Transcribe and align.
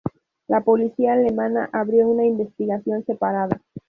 La 0.47 0.61
policía 0.61 1.13
alemana 1.13 1.69
abrió 1.71 2.07
una 2.07 2.25
investigación 2.25 3.05
separada. 3.05 3.61